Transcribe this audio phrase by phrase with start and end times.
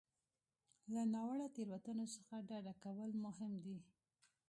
[0.93, 3.77] له ناوړه تېروتنو څخه ډډه کول مهم دي.